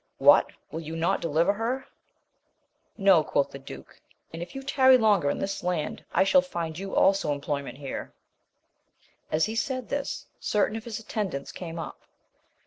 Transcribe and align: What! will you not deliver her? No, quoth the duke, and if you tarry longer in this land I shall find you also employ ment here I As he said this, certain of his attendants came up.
What! 0.17 0.47
will 0.71 0.79
you 0.79 0.95
not 0.95 1.21
deliver 1.21 1.53
her? 1.53 1.85
No, 2.97 3.23
quoth 3.23 3.51
the 3.51 3.59
duke, 3.59 4.01
and 4.33 4.41
if 4.41 4.55
you 4.55 4.63
tarry 4.63 4.97
longer 4.97 5.29
in 5.29 5.37
this 5.37 5.61
land 5.61 6.03
I 6.11 6.23
shall 6.23 6.41
find 6.41 6.75
you 6.79 6.95
also 6.95 7.31
employ 7.31 7.61
ment 7.61 7.77
here 7.77 8.11
I 9.31 9.35
As 9.35 9.45
he 9.45 9.53
said 9.53 9.89
this, 9.89 10.25
certain 10.39 10.75
of 10.75 10.85
his 10.85 10.97
attendants 10.97 11.51
came 11.51 11.77
up. 11.77 12.01